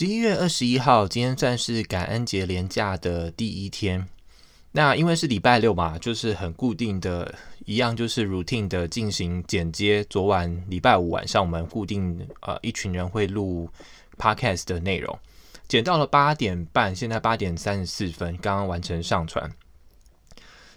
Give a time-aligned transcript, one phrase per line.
[0.00, 4.08] 十一月二十一号，今天算是感恩节连假的第一天。
[4.72, 7.34] 那因为是礼拜六嘛，就是很固定的
[7.66, 10.02] 一样，就是 routine 的进行剪接。
[10.04, 13.68] 昨晚礼拜五晚上，我们固定呃一群人会录
[14.16, 15.18] podcast 的内容，
[15.68, 19.52] 剪到了八点半，现在八点三十四分，刚刚完成上传。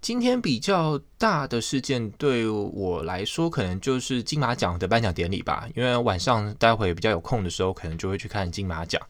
[0.00, 5.68] 今天比较大的事件对我来说，可能就是金马奖的颁奖典礼吧。
[5.76, 9.00] 因为晚上待会比较有空的时候，可能就会去看金马奖。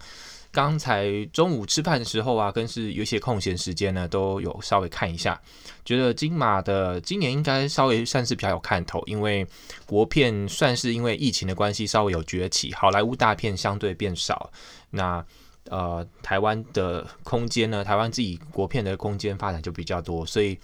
[0.52, 5.40] 刚才中午吃饭的时候啊，跟是有些空闲时间呢，都有稍微看一下，
[5.84, 9.46] 觉得金马的今年应该稍微算是比较有看头，因为
[9.86, 14.50] 国片算是因为疫情的关系稍微有崛起，好莱坞大片相对变少。
[14.90, 15.24] 那
[15.70, 20.58] 呃，台湾的空间呢，台湾自己国片的空间发展就比较多，所以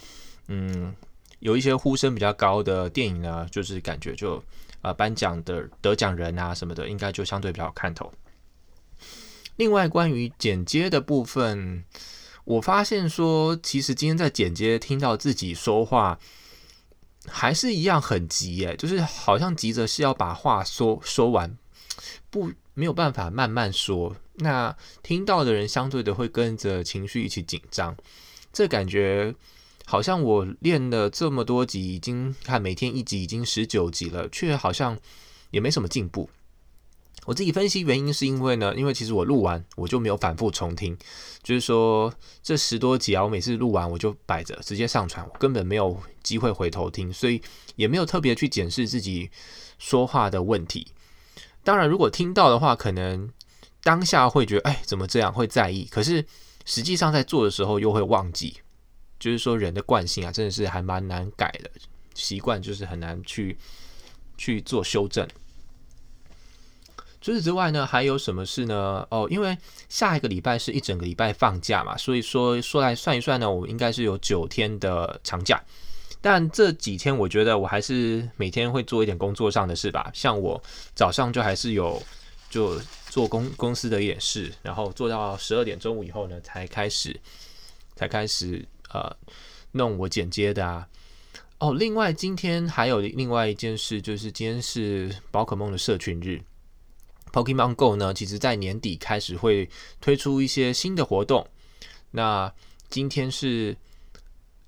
[0.49, 0.93] 嗯，
[1.39, 4.43] 有一些呼声比较高的电影呢，就是感觉就
[4.83, 8.13] 呃颁奖的得奖人啊什么的，应该就相对比较有看头。
[9.55, 11.85] 另外，关于剪接的部分，
[12.45, 16.19] 我发现说，其实今天在剪接听到自己说话，
[17.29, 21.57] 还是一样很急耶，就是好像急着是要把话说说完，
[22.29, 24.15] 不没有办法慢慢说。
[24.35, 27.97] 那听到的人相对的会跟着情绪一起紧张，
[28.53, 29.35] 这感觉
[29.87, 34.99] 好像我练了这么多集，已经看每天一集已经十九集了，却好像
[35.51, 36.29] 也没什么进步。
[37.25, 40.97] 我自己分析原因是因为呢，因为其实我录完我就没有反复重听，
[41.43, 47.41] 就是说这十多集啊，我每次录完我就摆着直接上传，我根本没有机会回头听，所以
[47.75, 49.31] 也没有特别去检视自己
[49.79, 50.87] 说话的问题。
[51.67, 53.29] 当然，如果听到的话，可能
[53.83, 56.25] 当下会觉得哎，怎么这样，会在意，可是
[56.65, 58.57] 实际上在做的时候又会忘记，
[59.19, 61.71] 就是说人的惯性啊，真的是还蛮难改的，
[62.15, 63.59] 习惯就是很难去
[64.39, 65.27] 去做修正。
[67.21, 69.05] 除此之外呢，还有什么事呢？
[69.11, 75.61] 哦，因为下一个礼拜是一整个礼拜放假嘛，所以说说来算一算呢，我应该是有九天的长假。
[76.29, 80.61] 但这几天我觉得我还是每天会做一点工作上的事吧，像我
[80.93, 82.03] 早上就还是有
[82.51, 87.17] 就做公公司的一点事，然后做到十二点中午以后呢，才开始
[87.95, 89.17] 才开始呃
[89.71, 90.89] 弄我剪接的啊。
[91.61, 96.43] 哦，另外今天还有另外一件事，就是今天是宝可梦的社群日。
[97.31, 99.71] Pokemon Go 呢，其实在年底开始会
[100.01, 101.47] 推出一些新的活动。
[102.11, 102.53] 那
[102.91, 103.77] 今天是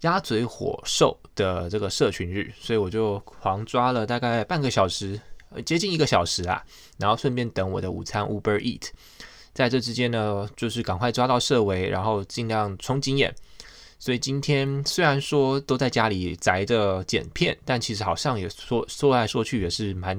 [0.03, 5.21] 鸭嘴火兽的这个社群日，所以我就狂抓了大概半个小时，
[5.67, 6.63] 接近一个小时啊，
[6.99, 8.89] 然后顺便等我的午餐 Uber Eat。
[9.53, 13.35] 在这之间呢，就是赶快抓到社维，然后尽量冲经验。
[13.99, 20.17] 所以今天虽然说都在家里宅着剪片，但其实好像也说说来说去也是蛮，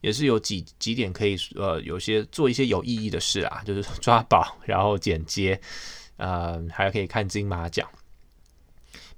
[0.00, 5.60] 也是有几几点可以呃，有些做一些有意义的事啊，就是抓宝，然后剪接，
[6.16, 7.86] 呃，还可以看金马奖。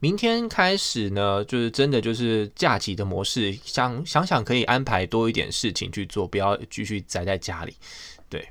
[0.05, 7.75] 明天开始呢，就是真的就是假期的模式，想想想可以安排多一点事情去做，不要继续宅在家里。
[8.29, 8.47] 对，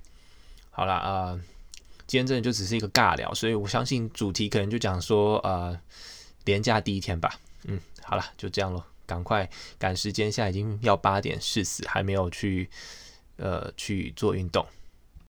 [0.72, 1.12] 好了啊。
[1.28, 1.42] 呃
[2.06, 5.80] 今天真的就只是一个尬聊，所以我相信主题可能就讲说，呃，
[6.44, 7.40] 连假第一天吧。
[7.66, 9.50] 嗯，好了，就这样咯，赶快
[9.80, 12.69] 赶时间，现在已经要八点四十，还没有去，
[13.38, 14.66] 呃，去做运动。